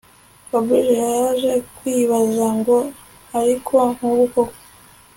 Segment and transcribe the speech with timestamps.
[0.49, 2.77] Fabric yaje kwibaza ngo
[3.39, 4.57] ariko nkubu koko